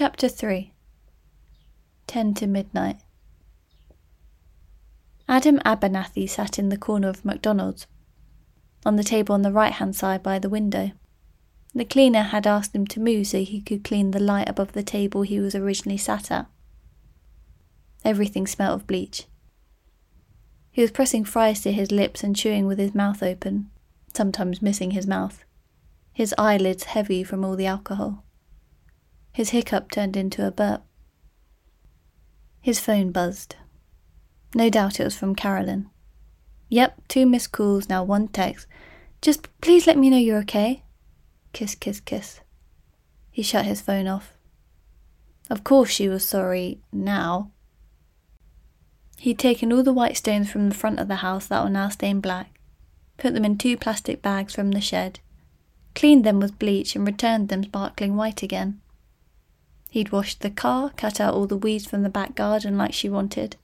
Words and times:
Chapter 0.00 0.28
3 0.28 0.72
10 2.06 2.34
to 2.34 2.46
Midnight 2.46 2.98
Adam 5.26 5.58
Abernathy 5.66 6.30
sat 6.30 6.56
in 6.56 6.68
the 6.68 6.76
corner 6.76 7.08
of 7.08 7.24
McDonald's, 7.24 7.88
on 8.86 8.94
the 8.94 9.02
table 9.02 9.34
on 9.34 9.42
the 9.42 9.50
right 9.50 9.72
hand 9.72 9.96
side 9.96 10.22
by 10.22 10.38
the 10.38 10.48
window. 10.48 10.92
The 11.74 11.84
cleaner 11.84 12.22
had 12.22 12.46
asked 12.46 12.76
him 12.76 12.86
to 12.86 13.00
move 13.00 13.26
so 13.26 13.38
he 13.42 13.60
could 13.60 13.82
clean 13.82 14.12
the 14.12 14.20
light 14.20 14.48
above 14.48 14.70
the 14.70 14.84
table 14.84 15.22
he 15.22 15.40
was 15.40 15.56
originally 15.56 15.98
sat 15.98 16.30
at. 16.30 16.46
Everything 18.04 18.46
smelt 18.46 18.76
of 18.76 18.86
bleach. 18.86 19.26
He 20.70 20.80
was 20.80 20.92
pressing 20.92 21.24
fries 21.24 21.60
to 21.62 21.72
his 21.72 21.90
lips 21.90 22.22
and 22.22 22.36
chewing 22.36 22.68
with 22.68 22.78
his 22.78 22.94
mouth 22.94 23.20
open, 23.20 23.68
sometimes 24.14 24.62
missing 24.62 24.92
his 24.92 25.08
mouth, 25.08 25.44
his 26.12 26.36
eyelids 26.38 26.84
heavy 26.84 27.24
from 27.24 27.44
all 27.44 27.56
the 27.56 27.66
alcohol. 27.66 28.22
His 29.38 29.50
hiccup 29.50 29.92
turned 29.92 30.16
into 30.16 30.44
a 30.44 30.50
burp. 30.50 30.82
His 32.60 32.80
phone 32.80 33.12
buzzed. 33.12 33.54
No 34.52 34.68
doubt 34.68 34.98
it 34.98 35.04
was 35.04 35.16
from 35.16 35.36
Carolyn. 35.36 35.88
Yep, 36.70 37.02
two 37.06 37.24
missed 37.24 37.52
calls, 37.52 37.88
now 37.88 38.02
one 38.02 38.26
text. 38.26 38.66
Just 39.22 39.46
please 39.60 39.86
let 39.86 39.96
me 39.96 40.10
know 40.10 40.16
you're 40.16 40.40
okay. 40.40 40.82
Kiss, 41.52 41.76
kiss, 41.76 42.00
kiss. 42.00 42.40
He 43.30 43.44
shut 43.44 43.64
his 43.64 43.80
phone 43.80 44.08
off. 44.08 44.36
Of 45.48 45.62
course 45.62 45.90
she 45.90 46.08
was 46.08 46.24
sorry 46.24 46.80
now. 46.90 47.52
He'd 49.18 49.38
taken 49.38 49.72
all 49.72 49.84
the 49.84 49.92
white 49.92 50.16
stones 50.16 50.50
from 50.50 50.68
the 50.68 50.74
front 50.74 50.98
of 50.98 51.06
the 51.06 51.22
house 51.22 51.46
that 51.46 51.62
were 51.62 51.70
now 51.70 51.90
stained 51.90 52.22
black, 52.22 52.58
put 53.18 53.34
them 53.34 53.44
in 53.44 53.56
two 53.56 53.76
plastic 53.76 54.20
bags 54.20 54.52
from 54.52 54.72
the 54.72 54.80
shed, 54.80 55.20
cleaned 55.94 56.24
them 56.24 56.40
with 56.40 56.58
bleach, 56.58 56.96
and 56.96 57.06
returned 57.06 57.50
them 57.50 57.62
sparkling 57.62 58.16
white 58.16 58.42
again. 58.42 58.80
He'd 59.90 60.12
washed 60.12 60.40
the 60.40 60.50
car, 60.50 60.90
cut 60.96 61.20
out 61.20 61.34
all 61.34 61.46
the 61.46 61.56
weeds 61.56 61.86
from 61.86 62.02
the 62.02 62.08
back 62.08 62.34
garden 62.34 62.76
like 62.76 62.92
she 62.92 63.08
wanted. 63.08 63.56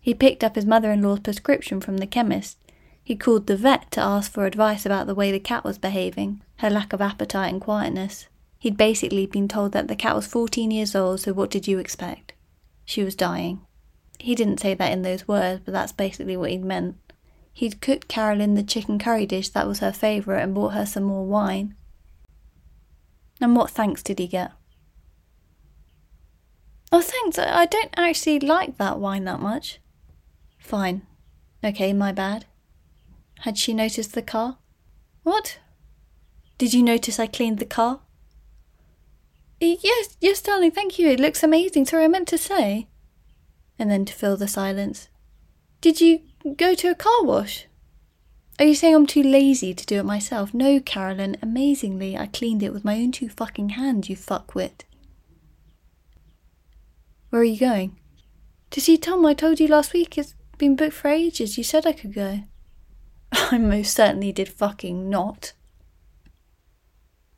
He 0.00 0.14
picked 0.14 0.44
up 0.44 0.54
his 0.54 0.66
mother 0.66 0.90
in 0.92 1.02
law's 1.02 1.20
prescription 1.20 1.80
from 1.80 1.98
the 1.98 2.06
chemist. 2.06 2.58
He 3.02 3.16
called 3.16 3.46
the 3.46 3.56
vet 3.56 3.90
to 3.92 4.00
ask 4.00 4.30
for 4.30 4.44
advice 4.44 4.84
about 4.84 5.06
the 5.06 5.14
way 5.14 5.32
the 5.32 5.40
cat 5.40 5.64
was 5.64 5.78
behaving, 5.78 6.42
her 6.56 6.68
lack 6.68 6.92
of 6.92 7.00
appetite 7.00 7.52
and 7.52 7.60
quietness. 7.60 8.26
He'd 8.58 8.76
basically 8.76 9.26
been 9.26 9.48
told 9.48 9.72
that 9.72 9.88
the 9.88 9.96
cat 9.96 10.14
was 10.14 10.26
14 10.26 10.70
years 10.70 10.94
old, 10.94 11.20
so 11.20 11.32
what 11.32 11.50
did 11.50 11.66
you 11.66 11.78
expect? 11.78 12.34
She 12.84 13.02
was 13.02 13.14
dying. 13.14 13.60
He 14.18 14.34
didn't 14.34 14.60
say 14.60 14.74
that 14.74 14.92
in 14.92 15.02
those 15.02 15.28
words, 15.28 15.62
but 15.64 15.72
that's 15.72 15.92
basically 15.92 16.36
what 16.36 16.50
he'd 16.50 16.64
meant. 16.64 16.96
He'd 17.52 17.80
cooked 17.80 18.08
Carolyn 18.08 18.54
the 18.54 18.62
chicken 18.62 18.98
curry 18.98 19.26
dish 19.26 19.48
that 19.50 19.66
was 19.66 19.78
her 19.80 19.92
favourite 19.92 20.42
and 20.42 20.54
bought 20.54 20.74
her 20.74 20.86
some 20.86 21.04
more 21.04 21.24
wine. 21.24 21.74
And 23.40 23.56
what 23.56 23.70
thanks 23.70 24.02
did 24.02 24.18
he 24.18 24.26
get? 24.26 24.52
Oh, 26.90 27.02
thanks. 27.02 27.38
I 27.38 27.66
don't 27.66 27.92
actually 27.96 28.40
like 28.40 28.78
that 28.78 28.98
wine 28.98 29.24
that 29.24 29.40
much. 29.40 29.80
Fine. 30.58 31.02
Okay, 31.62 31.92
my 31.92 32.12
bad. 32.12 32.46
Had 33.40 33.58
she 33.58 33.74
noticed 33.74 34.14
the 34.14 34.22
car? 34.22 34.58
What? 35.22 35.58
Did 36.56 36.74
you 36.74 36.82
notice 36.82 37.20
I 37.20 37.26
cleaned 37.26 37.58
the 37.58 37.66
car? 37.66 38.00
Yes, 39.60 40.16
yes, 40.20 40.40
darling, 40.40 40.70
thank 40.70 40.98
you. 40.98 41.08
It 41.08 41.20
looks 41.20 41.42
amazing. 41.42 41.84
Sorry, 41.86 42.04
I 42.04 42.08
meant 42.08 42.28
to 42.28 42.38
say. 42.38 42.88
And 43.78 43.90
then 43.90 44.04
to 44.04 44.12
fill 44.12 44.36
the 44.36 44.48
silence. 44.48 45.08
Did 45.80 46.00
you 46.00 46.20
go 46.56 46.74
to 46.74 46.90
a 46.90 46.94
car 46.94 47.22
wash? 47.22 47.66
Are 48.58 48.64
you 48.64 48.74
saying 48.74 48.94
I'm 48.94 49.06
too 49.06 49.22
lazy 49.22 49.72
to 49.74 49.86
do 49.86 50.00
it 50.00 50.04
myself? 50.04 50.52
No, 50.52 50.80
Carolyn. 50.80 51.36
Amazingly, 51.42 52.16
I 52.16 52.26
cleaned 52.26 52.62
it 52.62 52.72
with 52.72 52.84
my 52.84 52.96
own 52.96 53.12
two 53.12 53.28
fucking 53.28 53.70
hands, 53.70 54.08
you 54.08 54.16
fuckwit. 54.16 54.82
Where 57.30 57.42
are 57.42 57.44
you 57.44 57.58
going? 57.58 57.98
To 58.70 58.80
see 58.80 58.96
Tom, 58.96 59.24
I 59.26 59.34
told 59.34 59.60
you 59.60 59.68
last 59.68 59.92
week. 59.92 60.16
It's 60.16 60.34
been 60.56 60.76
booked 60.76 60.94
for 60.94 61.08
ages. 61.08 61.58
You 61.58 61.64
said 61.64 61.86
I 61.86 61.92
could 61.92 62.14
go. 62.14 62.40
I 63.32 63.58
most 63.58 63.94
certainly 63.94 64.32
did 64.32 64.48
fucking 64.48 65.08
not. 65.10 65.52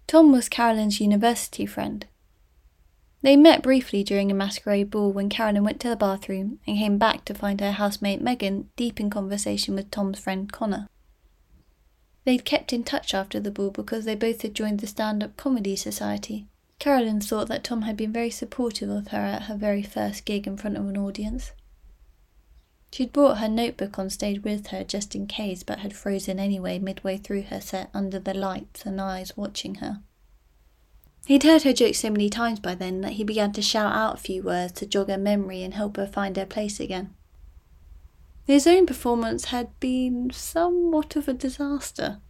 Tom 0.07 0.33
was 0.33 0.49
Carolyn's 0.49 1.01
university 1.01 1.67
friend. 1.67 2.07
They 3.23 3.37
met 3.37 3.63
briefly 3.63 4.03
during 4.03 4.31
a 4.31 4.35
masquerade 4.35 4.91
ball 4.91 5.13
when 5.13 5.29
Carolyn 5.29 5.63
went 5.63 5.81
to 5.81 5.89
the 5.89 5.97
bathroom 5.97 6.59
and 6.67 6.79
came 6.79 6.97
back 6.97 7.25
to 7.27 7.35
find 7.35 7.61
her 7.61 7.73
housemate 7.73 8.23
Megan 8.23 8.71
deep 8.77 8.99
in 8.99 9.11
conversation 9.11 9.75
with 9.75 9.91
Tom's 9.91 10.19
friend 10.19 10.51
Connor. 10.51 10.89
They'd 12.25 12.45
kept 12.45 12.73
in 12.73 12.83
touch 12.83 13.13
after 13.13 13.39
the 13.39 13.51
ball 13.51 13.71
because 13.71 14.05
they 14.05 14.15
both 14.15 14.43
had 14.43 14.55
joined 14.55 14.81
the 14.81 14.87
stand 14.87 15.23
up 15.23 15.37
comedy 15.37 15.77
society. 15.77 16.47
Carolyn 16.81 17.21
thought 17.21 17.49
that 17.49 17.63
Tom 17.63 17.83
had 17.83 17.95
been 17.95 18.11
very 18.11 18.31
supportive 18.31 18.89
of 18.89 19.09
her 19.09 19.19
at 19.19 19.43
her 19.43 19.55
very 19.55 19.83
first 19.83 20.25
gig 20.25 20.47
in 20.47 20.57
front 20.57 20.79
of 20.79 20.89
an 20.89 20.97
audience. 20.97 21.53
She'd 22.91 23.13
brought 23.13 23.39
her 23.39 23.49
notebook 23.49 23.99
on 23.99 24.09
stage 24.09 24.43
with 24.43 24.69
her 24.69 24.83
just 24.83 25.15
in 25.15 25.27
case, 25.27 25.63
but 25.63 25.81
had 25.81 25.95
frozen 25.95 26.41
anyway 26.41 26.79
midway 26.79 27.19
through 27.19 27.43
her 27.43 27.61
set 27.61 27.91
under 27.93 28.19
the 28.19 28.33
lights 28.33 28.87
and 28.87 28.99
eyes 28.99 29.37
watching 29.37 29.77
her. 29.77 30.01
He'd 31.27 31.43
heard 31.43 31.65
her 31.65 31.75
jokes 31.75 32.01
so 32.01 32.09
many 32.09 32.31
times 32.31 32.61
by 32.61 32.75
then 32.75 33.03
that 33.03 33.13
he 33.13 33.25
began 33.25 33.53
to 33.53 33.63
shout 33.63 33.95
out 33.95 34.15
a 34.15 34.23
few 34.23 34.43
words 34.43 34.73
to 34.73 34.87
jog 34.87 35.09
her 35.09 35.19
memory 35.19 35.63
and 35.63 35.75
help 35.75 35.99
her 35.99 36.07
find 36.07 36.35
her 36.39 36.47
place 36.47 36.81
again. 36.81 37.15
His 38.47 38.67
own 38.67 38.87
performance 38.87 39.45
had 39.47 39.79
been 39.81 40.31
somewhat 40.31 41.15
of 41.15 41.29
a 41.29 41.35
disaster 41.35 42.21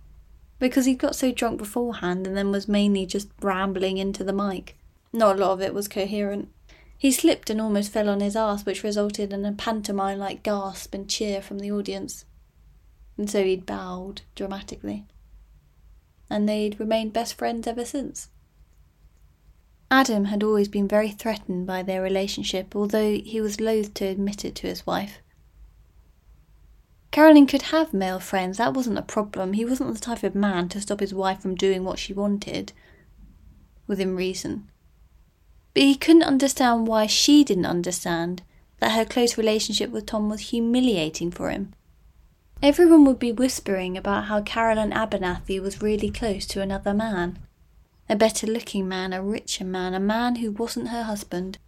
because 0.60 0.84
he 0.84 0.94
got 0.94 1.16
so 1.16 1.32
drunk 1.32 1.59
beforehand 1.59 2.26
and 2.26 2.37
then 2.37 2.53
was 2.53 2.69
mainly 2.69 3.06
just 3.06 3.28
rambling 3.41 3.98
into 3.98 4.22
the 4.22 4.32
mic. 4.32 4.76
Not 5.12 5.37
a 5.37 5.41
lot 5.41 5.53
of 5.53 5.62
it 5.62 5.75
was 5.75 5.88
coherent. 5.88 6.50
He 6.97 7.10
slipped 7.10 7.48
and 7.50 7.60
almost 7.60 7.91
fell 7.91 8.10
on 8.10 8.21
his 8.21 8.37
ass, 8.37 8.66
which 8.66 8.84
resulted 8.84 9.32
in 9.32 9.44
a 9.44 9.53
pantomime 9.53 10.19
like 10.19 10.43
gasp 10.43 10.94
and 10.94 11.09
cheer 11.09 11.41
from 11.41 11.59
the 11.59 11.72
audience. 11.72 12.26
And 13.16 13.28
so 13.28 13.43
he'd 13.43 13.66
bowed 13.66 14.20
dramatically. 14.34 15.06
And 16.28 16.49
they'd 16.49 16.78
remained 16.78 17.15
best 17.15 17.34
friends 17.34 17.66
ever 17.66 17.87
since. 17.87 18.28
Adam 19.91 20.26
had 20.26 20.44
always 20.44 20.69
been 20.69 20.87
very 20.87 21.10
threatened 21.10 21.66
by 21.66 21.82
their 21.82 22.03
relationship, 22.03 22.76
although 22.76 23.15
he 23.15 23.41
was 23.41 23.60
loath 23.60 23.93
to 23.94 24.04
admit 24.04 24.44
it 24.44 24.54
to 24.56 24.69
his 24.69 24.87
wife. 24.87 25.20
Carolyn 27.10 27.47
could 27.47 27.62
have 27.62 27.93
male 27.93 28.21
friends, 28.21 28.59
that 28.59 28.75
wasn't 28.75 28.98
a 28.98 29.03
problem. 29.03 29.54
He 29.54 29.65
wasn't 29.65 29.93
the 29.93 30.00
type 30.00 30.22
of 30.22 30.34
man 30.34 30.69
to 30.69 30.81
stop 30.81 31.00
his 31.00 31.12
wife 31.12 31.41
from 31.41 31.56
doing 31.56 31.84
what 31.84 31.98
she 31.98 32.12
wanted, 32.12 32.72
within 33.87 34.15
reason. 34.15 34.69
But 35.75 35.82
he 35.82 35.97
couldn't 35.97 36.22
understand 36.22 36.87
why 36.87 37.06
she 37.06 37.43
didn't 37.43 37.66
understand 37.66 38.43
that 38.78 38.93
her 38.93 39.04
close 39.04 39.37
relationship 39.37 39.91
with 39.91 40.06
Tom 40.06 40.28
was 40.28 40.50
humiliating 40.50 41.31
for 41.31 41.50
him. 41.50 41.72
Everyone 42.62 43.04
would 43.06 43.19
be 43.19 43.32
whispering 43.32 43.97
about 43.97 44.25
how 44.25 44.43
Carolyn 44.43 44.91
Abernathy 44.91 45.60
was 45.60 45.82
really 45.82 46.10
close 46.10 46.47
to 46.47 46.60
another 46.60 46.93
man. 46.93 47.38
A 48.09 48.16
better 48.16 48.47
looking 48.47 48.88
man, 48.88 49.12
a 49.12 49.22
richer 49.22 49.65
man, 49.65 49.94
a 49.94 50.00
man 50.00 50.37
who 50.37 50.53
wasn't 50.53 50.88
her 50.88 51.04
husband. 51.04 51.59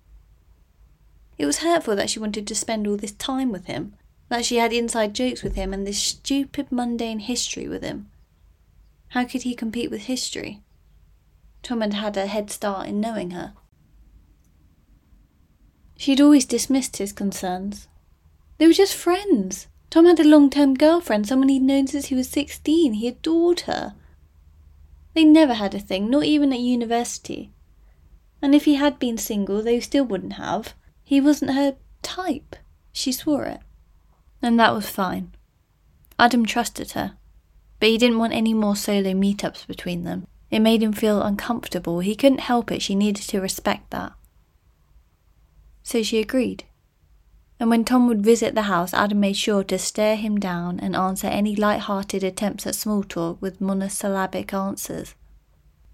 It 1.39 1.47
was 1.47 1.59
hurtful 1.59 1.97
that 1.97 2.11
she 2.11 2.19
wanted 2.19 2.47
to 2.47 2.55
spend 2.55 2.87
all 2.87 2.97
this 2.97 3.13
time 3.13 3.51
with 3.51 3.67
him, 3.67 3.95
that 4.33 4.47
she 4.47 4.57
had 4.57 4.73
inside 4.73 5.13
jokes 5.13 5.43
with 5.43 5.57
him 5.57 5.75
and 5.75 5.87
this 5.87 5.99
stupid 5.99 6.73
mundane 6.73 7.19
history 7.19 7.69
with 7.69 7.83
him. 7.83 8.09
How 9.09 9.27
could 9.27 9.43
he 9.43 9.55
compete 9.55 9.91
with 9.91 10.05
history? 10.05 10.63
Tom 11.63 11.83
had 11.83 11.93
had 11.93 12.17
a 12.17 12.25
head 12.25 12.51
start 12.51 12.89
in 12.89 12.99
knowing 12.99 13.33
her. 13.33 13.53
She'd 15.99 16.19
always 16.19 16.47
dismissed 16.47 16.97
his 16.97 17.13
concerns. 17.13 17.89
They 18.57 18.67
were 18.67 18.73
just 18.73 18.95
friends. 18.95 19.67
Tom 19.91 20.07
had 20.07 20.19
a 20.19 20.25
long 20.25 20.49
term 20.49 20.77
girlfriend, 20.77 21.29
someone 21.29 21.51
he'd 21.51 21.61
known 21.61 21.87
since 21.87 22.07
he 22.07 22.15
was 22.15 22.31
16. 22.31 22.95
He 22.95 23.09
adored 23.09 23.61
her. 23.61 23.95
They 25.13 25.25
never 25.25 25.53
had 25.53 25.75
a 25.75 25.79
thing, 25.79 26.09
not 26.09 26.25
even 26.25 26.55
at 26.55 26.61
university. 26.61 27.53
And 28.41 28.55
if 28.55 28.65
he 28.65 28.77
had 28.77 28.99
been 28.99 29.19
single, 29.19 29.61
they 29.61 29.79
still 29.81 30.05
wouldn't 30.07 30.41
have. 30.45 30.73
He 31.05 31.21
wasn't 31.21 31.53
her 31.53 31.77
type. 32.01 32.57
She 32.95 33.13
swore 33.13 33.45
it 33.45 33.61
and 34.43 34.59
that 34.59 34.75
was 34.75 34.91
fine. 34.91 35.33
Adam 36.19 36.45
trusted 36.45 36.93
her, 36.93 37.17
but 37.81 37.89
he 37.89 37.97
didn't 37.97 38.19
want 38.19 38.33
any 38.33 38.53
more 38.53 38.77
solo 38.77 39.13
meetups 39.13 39.67
between 39.67 40.05
them. 40.05 40.27
It 40.51 40.61
made 40.61 40.83
him 40.83 40.93
feel 40.93 41.23
uncomfortable. 41.23 42.01
He 42.01 42.15
couldn't 42.15 42.41
help 42.41 42.71
it, 42.71 42.83
she 42.83 42.95
needed 42.95 43.23
to 43.29 43.41
respect 43.41 43.91
that. 43.91 44.13
So 45.83 46.03
she 46.03 46.19
agreed. 46.19 46.65
And 47.59 47.71
when 47.71 47.85
Tom 47.85 48.09
would 48.09 48.25
visit 48.25 48.55
the 48.55 48.63
house, 48.63 48.93
Adam 48.93 49.21
made 49.21 49.37
sure 49.37 49.65
to 49.65 49.79
stare 49.79 50.17
him 50.17 50.39
down 50.39 50.81
and 50.81 50.97
answer 50.97 51.29
any 51.29 51.55
light 51.55 51.81
hearted 51.81 52.25
attempts 52.25 52.67
at 52.67 52.75
small 52.75 53.03
talk 53.03 53.41
with 53.41 53.61
monosyllabic 53.61 54.53
answers. 54.53 55.15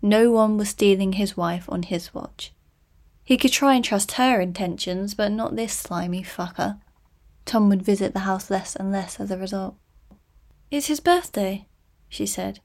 No 0.00 0.30
one 0.30 0.56
was 0.56 0.70
stealing 0.70 1.12
his 1.12 1.36
wife 1.36 1.66
on 1.68 1.82
his 1.82 2.14
watch. 2.14 2.52
He 3.22 3.36
could 3.36 3.52
try 3.52 3.74
and 3.74 3.84
trust 3.84 4.12
her 4.12 4.40
intentions, 4.40 5.14
but 5.14 5.30
not 5.30 5.56
this 5.56 5.74
slimy 5.74 6.22
fucker. 6.22 6.80
Tom 7.48 7.70
would 7.70 7.82
visit 7.82 8.12
the 8.12 8.20
house 8.20 8.50
less 8.50 8.76
and 8.76 8.92
less 8.92 9.18
as 9.18 9.30
a 9.30 9.38
result. 9.38 9.74
It's 10.70 10.88
his 10.88 11.00
birthday, 11.00 11.66
she 12.06 12.26
said. 12.26 12.60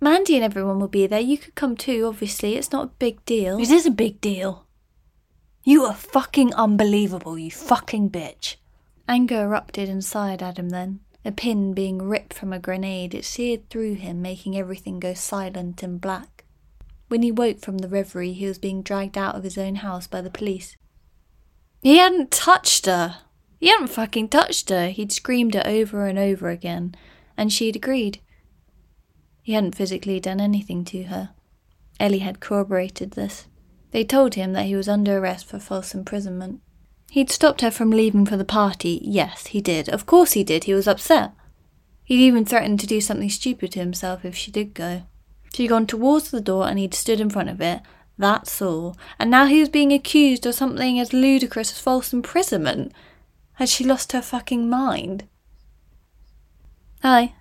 Mandy 0.00 0.36
and 0.36 0.44
everyone 0.44 0.78
will 0.78 0.86
be 0.86 1.08
there. 1.08 1.18
You 1.18 1.36
could 1.36 1.56
come 1.56 1.76
too, 1.76 2.06
obviously. 2.06 2.54
It's 2.54 2.70
not 2.70 2.84
a 2.84 2.98
big 3.00 3.24
deal. 3.24 3.58
It 3.58 3.70
is 3.70 3.86
a 3.86 3.90
big 3.90 4.20
deal. 4.20 4.66
You 5.64 5.84
are 5.84 5.94
fucking 5.94 6.54
unbelievable, 6.54 7.36
you 7.40 7.50
fucking 7.50 8.10
bitch. 8.10 8.54
Anger 9.08 9.42
erupted 9.42 9.88
inside 9.88 10.44
Adam 10.44 10.68
then. 10.68 11.00
A 11.24 11.32
pin 11.32 11.74
being 11.74 12.00
ripped 12.00 12.32
from 12.32 12.52
a 12.52 12.60
grenade, 12.60 13.14
it 13.16 13.24
seared 13.24 13.68
through 13.68 13.94
him, 13.94 14.22
making 14.22 14.56
everything 14.56 15.00
go 15.00 15.12
silent 15.12 15.82
and 15.82 16.00
black. 16.00 16.44
When 17.08 17.22
he 17.22 17.32
woke 17.32 17.58
from 17.58 17.78
the 17.78 17.88
reverie, 17.88 18.32
he 18.32 18.46
was 18.46 18.58
being 18.58 18.82
dragged 18.82 19.18
out 19.18 19.34
of 19.34 19.42
his 19.42 19.58
own 19.58 19.76
house 19.76 20.06
by 20.06 20.20
the 20.20 20.30
police. 20.30 20.76
He 21.82 21.96
hadn't 21.96 22.30
touched 22.30 22.86
her! 22.86 23.22
He 23.60 23.68
hadn't 23.68 23.88
fucking 23.88 24.30
touched 24.30 24.70
her! 24.70 24.88
He'd 24.88 25.12
screamed 25.12 25.54
it 25.54 25.66
over 25.66 26.06
and 26.06 26.18
over 26.18 26.48
again, 26.48 26.94
and 27.36 27.52
she'd 27.52 27.76
agreed. 27.76 28.20
He 29.42 29.52
hadn't 29.52 29.74
physically 29.74 30.18
done 30.18 30.40
anything 30.40 30.82
to 30.86 31.04
her. 31.04 31.30
Ellie 32.00 32.20
had 32.20 32.40
corroborated 32.40 33.12
this. 33.12 33.46
They 33.90 34.02
told 34.02 34.34
him 34.34 34.54
that 34.54 34.64
he 34.64 34.74
was 34.74 34.88
under 34.88 35.18
arrest 35.18 35.44
for 35.44 35.58
false 35.58 35.94
imprisonment. 35.94 36.62
He'd 37.10 37.30
stopped 37.30 37.60
her 37.60 37.70
from 37.70 37.90
leaving 37.90 38.24
for 38.24 38.38
the 38.38 38.46
party. 38.46 39.00
Yes, 39.02 39.48
he 39.48 39.60
did. 39.60 39.90
Of 39.90 40.06
course 40.06 40.32
he 40.32 40.42
did. 40.42 40.64
He 40.64 40.72
was 40.72 40.88
upset. 40.88 41.32
He'd 42.04 42.24
even 42.24 42.46
threatened 42.46 42.80
to 42.80 42.86
do 42.86 43.00
something 43.00 43.28
stupid 43.28 43.72
to 43.72 43.80
himself 43.80 44.24
if 44.24 44.34
she 44.34 44.50
did 44.50 44.72
go. 44.72 45.02
She'd 45.52 45.68
gone 45.68 45.86
towards 45.86 46.30
the 46.30 46.40
door 46.40 46.66
and 46.66 46.78
he'd 46.78 46.94
stood 46.94 47.20
in 47.20 47.28
front 47.28 47.50
of 47.50 47.60
it. 47.60 47.82
That's 48.16 48.62
all. 48.62 48.96
And 49.18 49.30
now 49.30 49.46
he 49.46 49.60
was 49.60 49.68
being 49.68 49.92
accused 49.92 50.46
of 50.46 50.54
something 50.54 50.98
as 50.98 51.12
ludicrous 51.12 51.72
as 51.72 51.80
false 51.80 52.12
imprisonment. 52.12 52.92
Had 53.60 53.68
she 53.68 53.84
lost 53.84 54.12
her 54.12 54.22
fucking 54.22 54.70
mind? 54.70 55.28
Hi, 57.02 57.34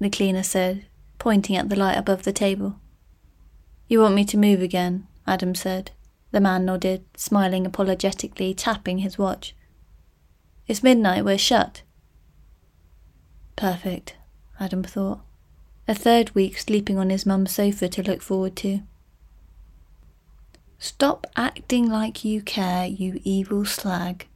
the 0.00 0.10
cleaner 0.10 0.42
said, 0.42 0.86
pointing 1.20 1.56
at 1.56 1.68
the 1.68 1.76
light 1.76 1.96
above 1.96 2.24
the 2.24 2.32
table. 2.32 2.80
You 3.86 4.00
want 4.00 4.16
me 4.16 4.24
to 4.24 4.36
move 4.36 4.60
again? 4.60 5.06
Adam 5.24 5.54
said. 5.54 5.92
The 6.32 6.40
man 6.40 6.64
nodded, 6.64 7.04
smiling 7.16 7.66
apologetically, 7.66 8.52
tapping 8.52 8.98
his 8.98 9.16
watch. 9.16 9.54
It's 10.66 10.82
midnight, 10.82 11.24
we're 11.24 11.38
shut. 11.38 11.82
Perfect, 13.54 14.16
Adam 14.58 14.82
thought. 14.82 15.20
A 15.86 15.94
third 15.94 16.34
week 16.34 16.58
sleeping 16.58 16.98
on 16.98 17.10
his 17.10 17.24
mum's 17.24 17.52
sofa 17.52 17.88
to 17.90 18.02
look 18.02 18.22
forward 18.22 18.56
to. 18.56 18.80
Stop 20.80 21.28
acting 21.36 21.88
like 21.88 22.24
you 22.24 22.42
care, 22.42 22.86
you 22.86 23.20
evil 23.22 23.64
slag, 23.64 24.26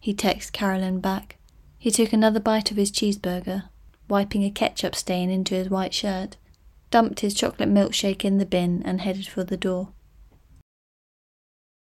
he 0.00 0.14
texted 0.14 0.52
Carolyn 0.52 0.98
back. 0.98 1.36
He 1.78 1.90
took 1.90 2.12
another 2.12 2.40
bite 2.40 2.70
of 2.70 2.76
his 2.76 2.90
cheeseburger, 2.90 3.68
wiping 4.08 4.42
a 4.42 4.50
ketchup 4.50 4.96
stain 4.96 5.30
into 5.30 5.54
his 5.54 5.70
white 5.70 5.94
shirt, 5.94 6.36
dumped 6.90 7.20
his 7.20 7.34
chocolate 7.34 7.68
milkshake 7.68 8.24
in 8.24 8.38
the 8.38 8.46
bin, 8.46 8.82
and 8.84 9.02
headed 9.02 9.28
for 9.28 9.44
the 9.44 9.56
door. 9.56 9.90